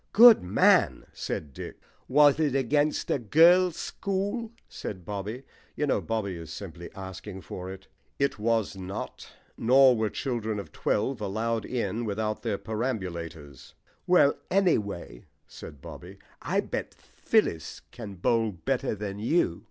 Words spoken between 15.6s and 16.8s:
Bobby, "I